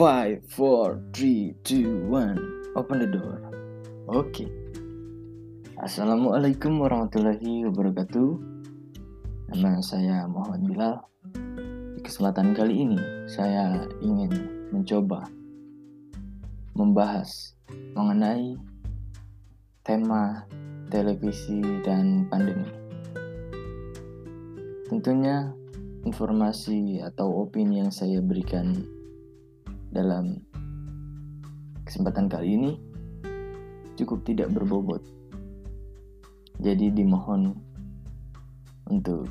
Five, 0.00 0.48
four, 0.48 0.96
three, 1.12 1.52
two, 1.60 2.08
one. 2.08 2.40
Open 2.72 3.04
the 3.04 3.08
door. 3.12 3.36
Oke. 4.08 4.48
Assalamualaikum 5.76 6.80
warahmatullahi 6.80 7.68
wabarakatuh. 7.68 8.28
Nama 9.52 9.76
saya 9.84 10.24
Muhammad 10.24 10.64
Bilal. 10.64 10.96
Di 11.92 12.00
kesempatan 12.00 12.56
kali 12.56 12.80
ini, 12.80 12.96
saya 13.28 13.84
ingin 14.00 14.32
mencoba 14.72 15.28
membahas 16.72 17.52
mengenai 17.92 18.56
tema 19.84 20.48
televisi 20.88 21.60
dan 21.84 22.24
pandemi. 22.32 22.72
Tentunya 24.88 25.52
informasi 26.08 27.04
atau 27.04 27.44
opini 27.44 27.84
yang 27.84 27.92
saya 27.92 28.24
berikan 28.24 28.96
dalam 29.90 30.38
kesempatan 31.82 32.30
kali 32.30 32.54
ini 32.54 32.72
cukup 33.98 34.22
tidak 34.22 34.48
berbobot. 34.54 35.02
Jadi 36.62 36.94
dimohon 36.94 37.56
untuk 38.86 39.26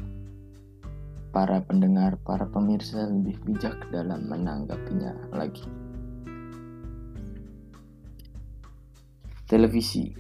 para 1.30 1.62
pendengar, 1.64 2.18
para 2.26 2.50
pemirsa 2.50 3.08
lebih 3.08 3.38
bijak 3.46 3.78
dalam 3.94 4.28
menanggapinya 4.28 5.34
lagi. 5.34 5.64
Televisi 9.50 10.14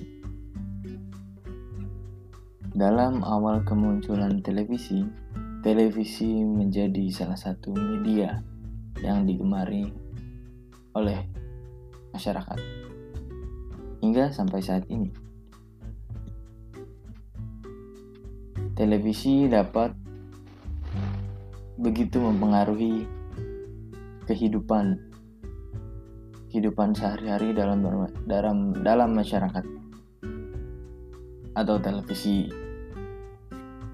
Dalam 2.69 3.25
awal 3.27 3.67
kemunculan 3.67 4.39
televisi, 4.39 5.03
televisi 5.59 6.47
menjadi 6.47 7.11
salah 7.11 7.35
satu 7.35 7.75
media 7.75 8.39
yang 9.03 9.27
digemari 9.27 9.98
oleh 10.97 11.21
masyarakat 12.13 12.59
hingga 13.99 14.31
sampai 14.31 14.59
saat 14.63 14.87
ini. 14.89 15.11
Televisi 18.73 19.51
dapat 19.51 19.91
begitu 21.79 22.19
mempengaruhi 22.23 23.03
kehidupan 24.27 24.99
kehidupan 26.49 26.97
sehari-hari 26.97 27.51
dalam 27.53 27.85
dalam 28.25 28.71
dalam 28.81 29.09
masyarakat 29.13 29.65
atau 31.59 31.75
televisi 31.83 32.47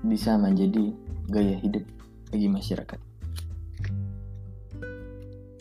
bisa 0.05 0.37
menjadi 0.37 0.93
gaya 1.29 1.57
hidup 1.57 1.83
bagi 2.29 2.47
masyarakat. 2.47 3.04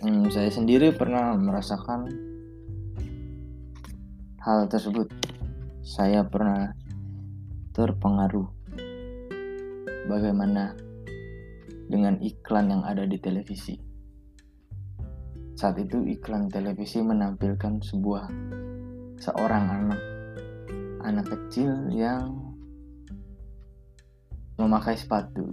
Hmm, 0.05 0.29
saya 0.29 0.53
sendiri 0.53 0.93
pernah 0.93 1.33
merasakan 1.33 2.13
hal 4.37 4.69
tersebut. 4.69 5.09
Saya 5.81 6.21
pernah 6.29 6.77
terpengaruh 7.73 8.45
bagaimana 10.05 10.77
dengan 11.89 12.21
iklan 12.21 12.69
yang 12.69 12.85
ada 12.85 13.09
di 13.09 13.17
televisi. 13.17 13.81
Saat 15.57 15.81
itu 15.81 16.05
iklan 16.05 16.53
televisi 16.53 17.01
menampilkan 17.01 17.81
sebuah 17.81 18.29
seorang 19.17 19.65
anak 19.73 20.03
anak 21.01 21.33
kecil 21.33 21.89
yang 21.89 22.29
memakai 24.61 25.01
sepatu 25.01 25.49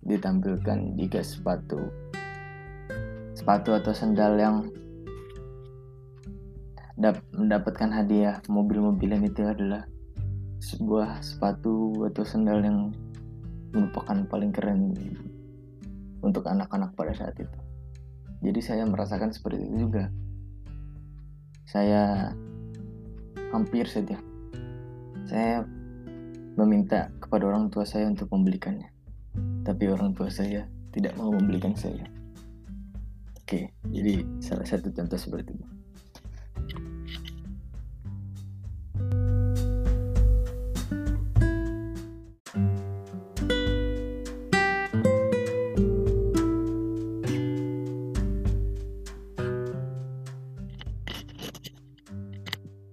ditampilkan 0.00 0.96
jika 0.96 1.20
sepatu 1.20 2.08
sepatu 3.40 3.72
atau 3.72 3.96
sendal 3.96 4.36
yang 4.36 4.68
mendapatkan 7.32 7.88
hadiah 7.88 8.44
mobil-mobilan 8.52 9.24
itu 9.24 9.48
adalah 9.48 9.88
sebuah 10.60 11.24
sepatu 11.24 12.04
atau 12.12 12.20
sendal 12.20 12.60
yang 12.60 12.92
merupakan 13.72 14.28
paling 14.28 14.52
keren 14.52 14.92
untuk 16.20 16.44
anak-anak 16.44 16.92
pada 16.92 17.16
saat 17.16 17.32
itu. 17.40 17.58
Jadi 18.44 18.60
saya 18.60 18.84
merasakan 18.84 19.32
seperti 19.32 19.64
itu 19.64 19.88
juga. 19.88 20.12
Saya 21.64 22.36
hampir 23.56 23.88
saja 23.88 24.20
saya 25.30 25.62
meminta 26.58 27.06
kepada 27.22 27.46
orang 27.46 27.70
tua 27.70 27.86
saya 27.86 28.10
untuk 28.10 28.26
membelikannya. 28.34 28.90
Tapi 29.62 29.86
orang 29.86 30.10
tua 30.10 30.26
saya 30.26 30.66
tidak 30.90 31.14
mau 31.14 31.30
membelikan 31.30 31.78
saya. 31.78 32.19
Oke, 33.50 33.66
jadi 33.90 34.22
salah 34.38 34.62
satu 34.62 34.94
contoh 34.94 35.18
seperti 35.18 35.58
itu. 35.58 35.66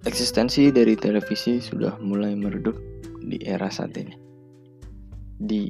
Eksistensi 0.10 0.74
dari 0.74 0.98
televisi 0.98 1.62
sudah 1.62 2.02
mulai 2.02 2.34
meredup 2.34 2.74
di 3.22 3.38
era 3.46 3.70
saat 3.70 3.94
ini. 3.94 4.18
Di 5.38 5.70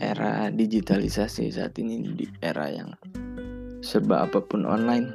era 0.00 0.48
digitalisasi 0.48 1.52
saat 1.52 1.76
ini, 1.76 2.16
di 2.16 2.24
era 2.40 2.72
yang 2.72 2.88
serba 3.88 4.28
apa 4.28 4.44
pun 4.44 4.68
online, 4.68 5.08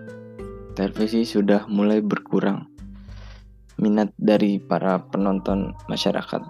televisi 0.73 1.21
sudah 1.29 1.69
mulai 1.69 2.01
berkurang 2.01 2.65
minat 3.77 4.09
dari 4.17 4.57
para 4.57 4.97
penonton 5.13 5.77
masyarakat. 5.85 6.41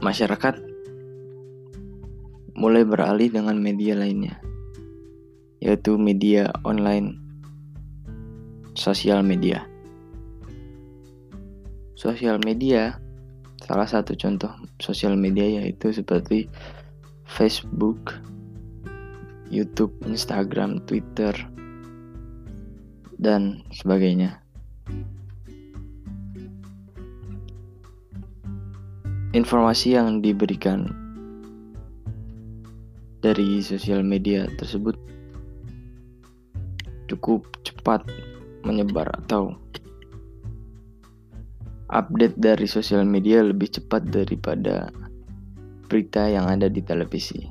Masyarakat 0.00 0.54
mulai 2.56 2.88
beralih 2.88 3.28
dengan 3.28 3.60
media 3.60 3.92
lainnya, 3.92 4.40
yaitu 5.60 6.00
media 6.00 6.48
online, 6.64 7.20
sosial 8.72 9.20
media. 9.20 9.68
Sosial 11.92 12.40
media, 12.40 12.96
salah 13.60 13.84
satu 13.84 14.16
contoh 14.16 14.54
sosial 14.80 15.12
media 15.18 15.44
yaitu 15.44 15.92
seperti 15.92 16.48
Facebook, 17.28 18.16
YouTube, 19.52 19.92
Instagram, 20.08 20.80
Twitter, 20.88 21.36
dan 23.20 23.62
sebagainya. 23.70 24.40
Informasi 29.36 29.92
yang 29.92 30.24
diberikan 30.24 30.88
dari 33.20 33.60
sosial 33.60 34.00
media 34.00 34.48
tersebut 34.56 34.96
cukup 37.12 37.44
cepat 37.60 38.08
menyebar 38.64 39.10
atau 39.24 39.52
update 41.92 42.36
dari 42.40 42.64
sosial 42.68 43.04
media 43.04 43.44
lebih 43.44 43.68
cepat 43.68 44.06
daripada 44.12 44.92
berita 45.88 46.28
yang 46.28 46.46
ada 46.46 46.68
di 46.68 46.84
televisi. 46.84 47.48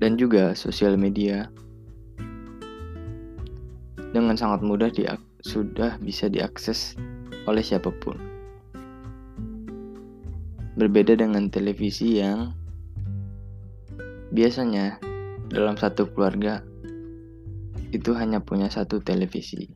Dan 0.00 0.16
juga 0.16 0.56
sosial 0.56 0.96
media 0.96 1.52
dengan 4.16 4.34
sangat 4.34 4.64
mudah 4.64 4.88
sudah 5.44 6.00
bisa 6.00 6.26
diakses 6.32 6.96
oleh 7.44 7.60
siapa 7.60 7.92
pun. 8.00 8.16
Berbeda 10.80 11.20
dengan 11.20 11.52
televisi 11.52 12.24
yang 12.24 12.56
biasanya 14.32 14.96
dalam 15.52 15.76
satu 15.76 16.08
keluarga 16.14 16.64
itu 17.90 18.14
hanya 18.14 18.38
punya 18.40 18.70
satu 18.70 19.02
televisi. 19.02 19.66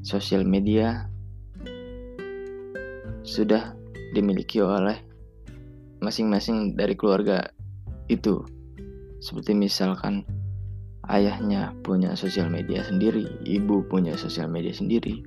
Sosial 0.00 0.48
media 0.48 1.09
sudah 3.22 3.76
dimiliki 4.16 4.60
oleh 4.64 4.98
masing-masing 6.00 6.74
dari 6.74 6.96
keluarga 6.96 7.52
itu. 8.08 8.42
Seperti 9.20 9.52
misalkan 9.52 10.24
ayahnya 11.12 11.76
punya 11.84 12.16
sosial 12.16 12.48
media 12.48 12.80
sendiri, 12.80 13.28
ibu 13.44 13.84
punya 13.84 14.16
sosial 14.16 14.48
media 14.48 14.72
sendiri, 14.72 15.20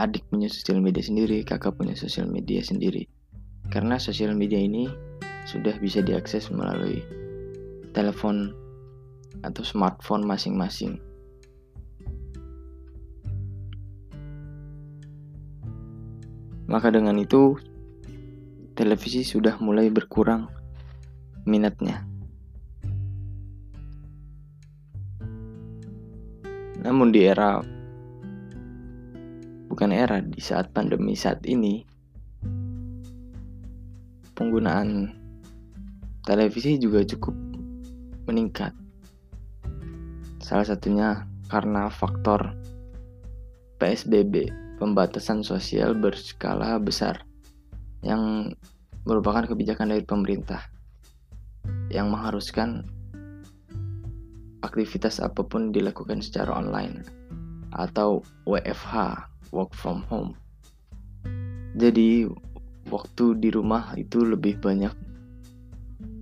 adik 0.00 0.24
punya 0.32 0.48
sosial 0.48 0.80
media 0.80 1.04
sendiri, 1.04 1.44
kakak 1.44 1.76
punya 1.76 1.92
sosial 1.92 2.28
media 2.28 2.64
sendiri. 2.64 3.04
Karena 3.68 4.00
sosial 4.00 4.32
media 4.32 4.60
ini 4.62 4.88
sudah 5.44 5.76
bisa 5.78 6.00
diakses 6.00 6.48
melalui 6.48 7.02
telepon 7.92 8.52
atau 9.44 9.62
smartphone 9.64 10.24
masing-masing. 10.24 10.96
Maka 16.66 16.90
dengan 16.90 17.14
itu, 17.18 17.54
televisi 18.74 19.22
sudah 19.22 19.56
mulai 19.62 19.86
berkurang 19.88 20.50
minatnya. 21.46 22.02
Namun 26.82 27.14
di 27.14 27.22
era 27.26 27.62
bukan 29.66 29.90
era 29.90 30.18
di 30.22 30.38
saat 30.38 30.70
pandemi 30.70 31.14
saat 31.14 31.42
ini 31.46 31.82
penggunaan 34.36 35.10
televisi 36.26 36.76
juga 36.76 37.06
cukup 37.06 37.34
meningkat. 38.26 38.74
Salah 40.42 40.66
satunya 40.66 41.24
karena 41.48 41.88
faktor 41.88 42.54
PSBB, 43.78 44.65
pembatasan 44.76 45.40
sosial 45.40 45.96
berskala 45.96 46.76
besar 46.80 47.24
yang 48.04 48.52
merupakan 49.06 49.46
kebijakan 49.46 49.94
dari 49.94 50.04
pemerintah 50.04 50.60
yang 51.88 52.10
mengharuskan 52.10 52.84
aktivitas 54.66 55.22
apa 55.22 55.46
pun 55.46 55.70
dilakukan 55.70 56.18
secara 56.18 56.58
online 56.58 57.06
atau 57.74 58.20
WFH 58.44 58.94
work 59.54 59.72
from 59.72 60.02
home. 60.10 60.34
Jadi 61.76 62.26
waktu 62.88 63.36
di 63.38 63.48
rumah 63.52 63.94
itu 63.94 64.24
lebih 64.24 64.58
banyak 64.58 64.92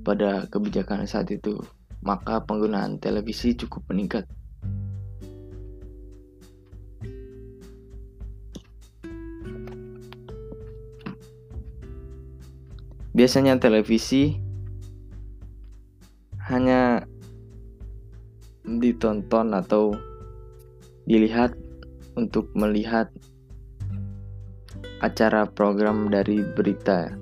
pada 0.04 0.44
kebijakan 0.52 1.08
saat 1.08 1.32
itu, 1.32 1.56
maka 2.04 2.44
penggunaan 2.44 3.00
televisi 3.00 3.56
cukup 3.56 3.88
meningkat. 3.88 4.28
Biasanya 13.14 13.62
televisi 13.62 14.34
hanya 16.50 17.06
ditonton 18.66 19.54
atau 19.54 19.94
dilihat 21.06 21.54
untuk 22.18 22.50
melihat 22.58 23.06
acara 24.98 25.46
program 25.46 26.10
dari 26.10 26.42
berita. 26.42 27.14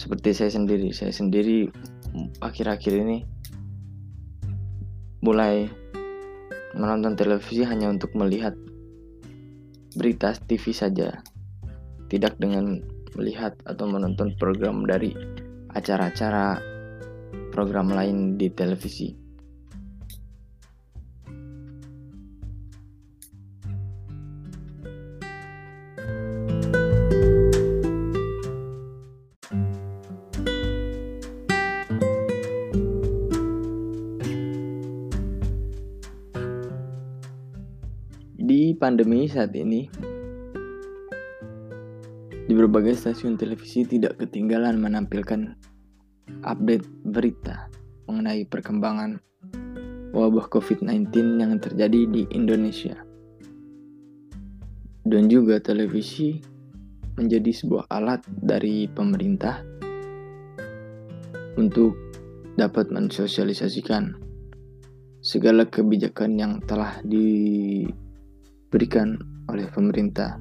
Seperti 0.00 0.32
saya 0.32 0.48
sendiri 0.48 0.96
saya 0.96 1.12
sendiri 1.12 1.68
akhir-akhir 2.40 2.94
ini 2.96 3.20
mulai 5.20 5.68
menonton 6.72 7.20
televisi 7.20 7.68
hanya 7.68 7.92
untuk 7.92 8.16
melihat 8.16 8.56
berita 9.92 10.32
TV 10.48 10.72
saja 10.72 11.20
tidak 12.06 12.38
dengan 12.40 12.95
melihat 13.16 13.56
atau 13.64 13.88
menonton 13.88 14.36
program 14.36 14.84
dari 14.84 15.16
acara-acara 15.72 16.60
program 17.50 17.88
lain 17.88 18.36
di 18.36 18.52
televisi? 18.52 19.16
Di 38.46 38.78
pandemi 38.78 39.26
saat 39.26 39.50
ini, 39.58 39.90
di 42.46 42.54
berbagai 42.54 42.94
stasiun 42.94 43.34
televisi 43.34 43.82
tidak 43.82 44.22
ketinggalan 44.22 44.78
menampilkan 44.78 45.54
update 46.46 46.86
berita 47.02 47.70
mengenai 48.06 48.46
perkembangan 48.46 49.18
wabah 50.14 50.46
COVID-19 50.48 51.10
yang 51.42 51.58
terjadi 51.58 52.00
di 52.06 52.22
Indonesia. 52.32 53.02
Dan 55.06 55.30
juga 55.30 55.62
televisi 55.62 56.42
menjadi 57.14 57.50
sebuah 57.54 57.86
alat 57.90 58.26
dari 58.26 58.90
pemerintah 58.90 59.62
untuk 61.54 61.94
dapat 62.58 62.90
mensosialisasikan 62.90 64.18
segala 65.22 65.66
kebijakan 65.66 66.38
yang 66.38 66.52
telah 66.66 66.98
di 67.06 67.86
diberikan 68.66 69.14
oleh 69.48 69.70
pemerintah 69.70 70.36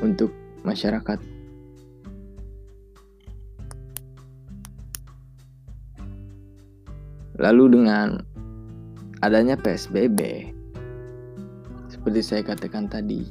untuk 0.00 0.32
masyarakat. 0.62 1.18
Lalu 7.40 7.64
dengan 7.72 8.20
adanya 9.24 9.56
PSBB, 9.56 10.52
seperti 11.88 12.20
saya 12.20 12.42
katakan 12.44 12.84
tadi, 12.84 13.24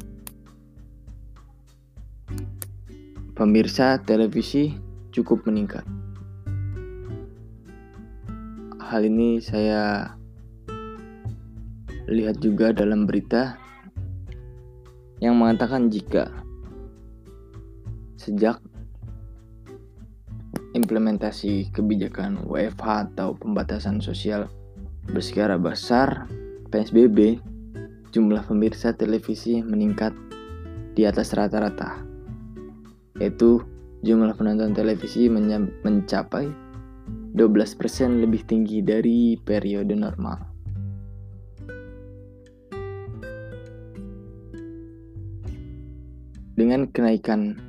pemirsa 3.37 4.01
televisi 4.01 4.73
cukup 5.13 5.45
meningkat. 5.45 5.85
Hal 8.81 9.05
ini 9.05 9.37
saya 9.37 10.17
lihat 12.09 12.41
juga 12.41 12.73
dalam 12.73 13.05
berita 13.05 13.53
yang 15.21 15.37
mengatakan 15.37 15.93
jika 15.93 16.48
sejak 18.19 18.59
implementasi 20.75 21.71
kebijakan 21.71 22.43
WFH 22.43 23.15
atau 23.15 23.31
pembatasan 23.39 24.03
sosial 24.03 24.51
berskala 25.07 25.55
besar 25.55 26.27
PSBB, 26.69 27.39
jumlah 28.11 28.43
pemirsa 28.45 28.93
televisi 28.93 29.63
meningkat 29.63 30.11
di 30.93 31.07
atas 31.07 31.31
rata-rata. 31.33 32.03
Yaitu 33.17 33.63
jumlah 34.03 34.35
penonton 34.35 34.75
televisi 34.75 35.31
mencapai 35.81 36.45
12% 37.33 38.21
lebih 38.21 38.43
tinggi 38.45 38.83
dari 38.83 39.39
periode 39.39 39.95
normal. 39.95 40.37
Dengan 46.59 46.91
kenaikan 46.91 47.68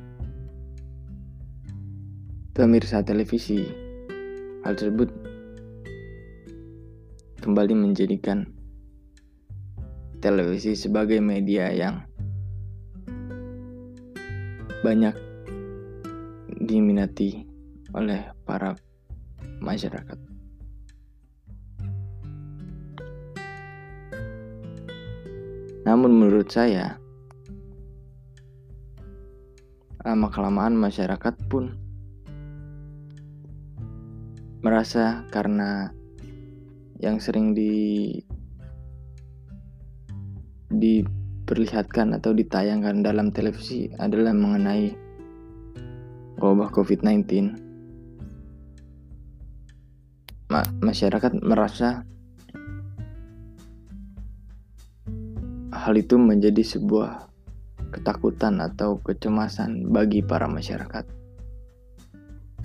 pemirsa 2.51 3.07
televisi, 3.07 3.63
hal 4.67 4.75
tersebut 4.75 5.07
kembali 7.39 7.79
menjadikan 7.79 8.43
televisi 10.19 10.75
sebagai 10.75 11.23
media 11.23 11.71
yang 11.71 12.03
banyak 14.83 15.15
diminati 16.67 17.47
oleh 17.95 18.35
para 18.43 18.75
masyarakat. 19.63 20.19
Namun 25.87 26.11
menurut 26.13 26.51
saya, 26.51 26.99
lama 30.05 30.29
kelamaan 30.29 30.77
masyarakat 30.77 31.35
pun 31.49 31.90
merasa 34.61 35.25
karena 35.33 35.89
yang 37.01 37.17
sering 37.17 37.57
di 37.57 38.13
diperlihatkan 40.71 42.15
atau 42.15 42.31
ditayangkan 42.37 43.03
dalam 43.03 43.33
televisi 43.35 43.91
adalah 43.99 44.37
mengenai 44.37 44.95
wabah 46.39 46.71
COVID-19. 46.71 47.25
Ma 50.51 50.61
masyarakat 50.83 51.33
merasa 51.43 52.05
hal 55.71 55.95
itu 55.97 56.21
menjadi 56.21 56.61
sebuah 56.61 57.31
ketakutan 57.91 58.61
atau 58.63 59.01
kecemasan 59.03 59.91
bagi 59.91 60.23
para 60.23 60.47
masyarakat. 60.47 61.05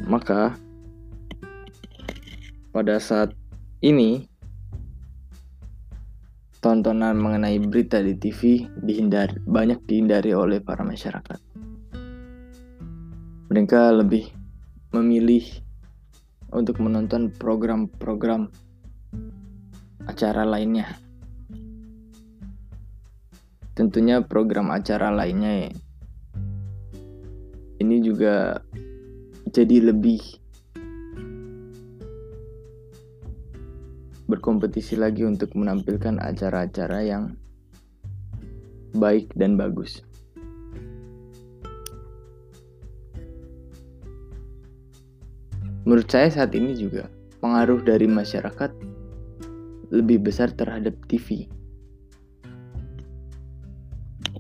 Maka 0.06 0.60
pada 2.76 3.00
saat 3.00 3.32
ini 3.80 4.28
tontonan 6.60 7.16
mengenai 7.16 7.56
berita 7.64 8.04
di 8.04 8.20
TV 8.20 8.68
dihindari 8.84 9.40
banyak 9.48 9.80
dihindari 9.88 10.36
oleh 10.36 10.60
para 10.60 10.84
masyarakat. 10.84 11.40
Mereka 13.48 13.96
lebih 13.96 14.28
memilih 14.92 15.48
untuk 16.52 16.84
menonton 16.84 17.32
program-program 17.32 18.52
acara 20.12 20.44
lainnya 20.44 21.00
tentunya 23.76 24.24
program 24.24 24.72
acara 24.72 25.12
lainnya 25.12 25.68
ya. 25.68 25.72
ini 27.84 28.00
juga 28.00 28.64
jadi 29.52 29.92
lebih 29.92 30.45
berkompetisi 34.26 34.98
lagi 34.98 35.22
untuk 35.22 35.54
menampilkan 35.54 36.18
acara-acara 36.18 37.00
yang 37.06 37.38
baik 38.98 39.30
dan 39.38 39.54
bagus. 39.60 40.02
Menurut 45.86 46.10
saya 46.10 46.34
saat 46.34 46.50
ini 46.58 46.74
juga 46.74 47.06
pengaruh 47.46 47.86
dari 47.86 48.10
masyarakat 48.10 48.74
lebih 49.94 50.26
besar 50.26 50.50
terhadap 50.50 50.98
TV. 51.06 51.46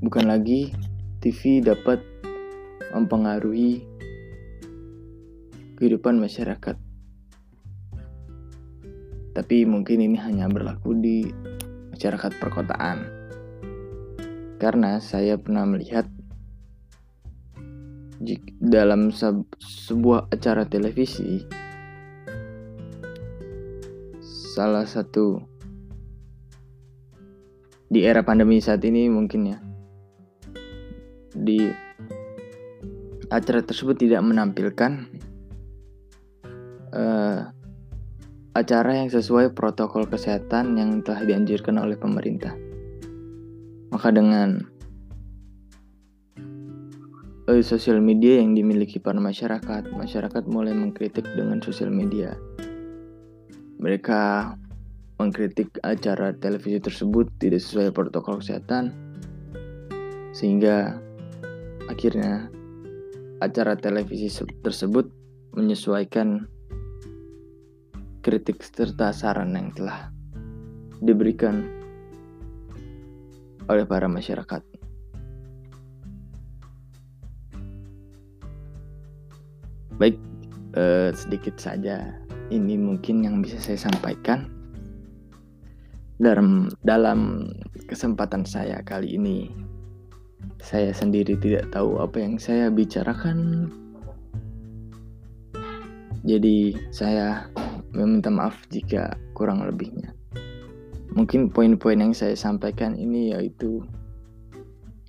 Bukan 0.01 0.25
lagi 0.25 0.73
TV 1.21 1.61
dapat 1.61 2.01
mempengaruhi 2.97 3.85
kehidupan 5.77 6.17
masyarakat. 6.17 6.84
Tapi 9.35 9.67
mungkin 9.67 9.99
ini 9.99 10.15
hanya 10.15 10.47
berlaku 10.47 10.95
di 10.95 11.27
masyarakat 11.91 12.39
perkotaan. 12.39 13.03
Karena 14.55 15.03
saya 15.03 15.35
pernah 15.35 15.67
melihat 15.67 16.07
dalam 18.63 19.11
sebuah 19.59 20.31
acara 20.31 20.63
televisi 20.63 21.43
salah 24.55 24.87
satu 24.87 25.43
di 27.91 28.07
era 28.07 28.23
pandemi 28.23 28.63
saat 28.63 28.81
ini 28.87 29.11
mungkin 29.11 29.41
ya 29.51 29.59
di 31.35 31.67
acara 33.27 33.59
tersebut 33.59 33.99
tidak 33.99 34.23
menampilkan 34.23 35.11
uh, 36.95 37.54
acara 38.55 38.95
yang 38.95 39.11
sesuai 39.11 39.51
protokol 39.51 40.07
kesehatan 40.07 40.79
yang 40.79 41.03
telah 41.03 41.27
dianjurkan 41.27 41.75
oleh 41.75 41.99
pemerintah. 41.99 42.55
Maka 43.91 44.15
dengan 44.15 44.63
uh, 47.51 47.59
sosial 47.59 47.99
media 47.99 48.39
yang 48.39 48.55
dimiliki 48.55 48.95
para 48.95 49.19
masyarakat, 49.19 49.91
masyarakat 49.91 50.43
mulai 50.47 50.71
mengkritik 50.71 51.27
dengan 51.35 51.59
sosial 51.59 51.91
media. 51.91 52.39
Mereka 53.75 54.55
mengkritik 55.19 55.75
acara 55.83 56.31
televisi 56.39 56.79
tersebut 56.79 57.27
tidak 57.43 57.59
sesuai 57.59 57.91
protokol 57.91 58.39
kesehatan, 58.39 58.95
sehingga 60.31 60.95
akhirnya 61.91 62.47
acara 63.43 63.75
televisi 63.75 64.31
tersebut 64.63 65.11
menyesuaikan 65.55 66.47
kritik 68.25 68.65
serta 68.65 69.13
saran 69.13 69.53
yang 69.53 69.69
telah 69.69 70.09
diberikan 70.97 71.61
oleh 73.69 73.85
para 73.85 74.09
masyarakat. 74.09 74.65
Baik, 80.01 80.17
eh, 80.73 81.13
sedikit 81.13 81.61
saja 81.61 82.17
ini 82.49 82.73
mungkin 82.81 83.21
yang 83.21 83.45
bisa 83.45 83.61
saya 83.61 83.77
sampaikan 83.77 84.49
dalam 86.17 86.73
dalam 86.81 87.45
kesempatan 87.85 88.41
saya 88.41 88.81
kali 88.81 89.21
ini. 89.21 89.53
Saya 90.65 90.89
sendiri 90.97 91.37
tidak 91.37 91.69
tahu 91.69 92.01
apa 92.01 92.17
yang 92.25 92.41
saya 92.41 92.73
bicarakan. 92.73 93.69
Jadi 96.25 96.73
saya 96.89 97.45
meminta 97.95 98.27
maaf 98.27 98.59
jika 98.69 99.15
kurang 99.31 99.63
lebihnya. 99.63 100.11
Mungkin 101.15 101.49
poin-poin 101.49 101.97
yang 101.97 102.11
saya 102.11 102.35
sampaikan 102.35 102.99
ini 102.99 103.31
yaitu 103.31 103.87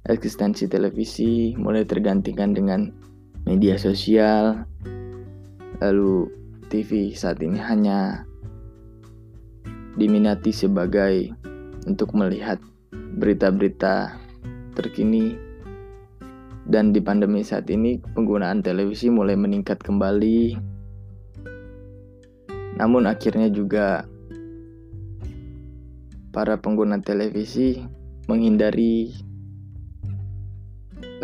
eksistensi 0.07 0.71
televisi 0.71 1.59
mulai 1.59 1.83
tergantikan 1.83 2.55
dengan 2.55 2.95
media 3.43 3.75
sosial, 3.75 4.62
Lalu 5.76 6.33
TV 6.73 7.12
saat 7.12 7.37
ini 7.45 7.61
hanya 7.61 8.25
diminati 10.00 10.49
sebagai 10.49 11.37
untuk 11.85 12.16
melihat 12.16 12.57
berita-berita 13.16 14.16
terkini 14.73 15.37
dan 16.64 16.97
di 16.97 17.00
pandemi 17.05 17.45
saat 17.45 17.69
ini 17.69 18.00
penggunaan 18.16 18.64
televisi 18.64 19.12
mulai 19.12 19.37
meningkat 19.37 19.81
kembali. 19.85 20.75
Namun 22.76 23.09
akhirnya 23.09 23.49
juga 23.49 24.04
para 26.37 26.61
pengguna 26.61 27.00
televisi 27.00 27.80
menghindari 28.28 29.16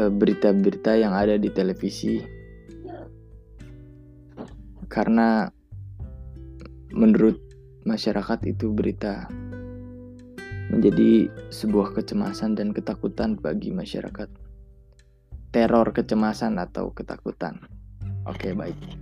eh, 0.00 0.08
berita-berita 0.08 0.96
yang 0.96 1.12
ada 1.12 1.36
di 1.36 1.52
televisi 1.52 2.24
karena 4.88 5.48
menurut 6.92 7.40
masyarakat 7.88 8.44
itu 8.48 8.72
berita 8.72 9.28
menjadi 10.72 11.28
sebuah 11.52 11.92
kecemasan 11.92 12.56
dan 12.56 12.72
ketakutan 12.72 13.36
bagi 13.36 13.72
masyarakat. 13.72 14.28
Teror 15.52 15.92
kecemasan 15.92 16.56
atau 16.56 16.96
ketakutan. 16.96 17.60
Oke, 18.24 18.56
baik. 18.56 19.01